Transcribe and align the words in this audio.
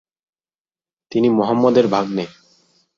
তিনি 1.11 1.27
মুহাম্মদ 1.29 1.75
এর 1.77 1.87
ভাগ্নে। 1.87 2.25